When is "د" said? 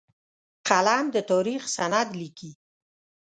1.15-1.17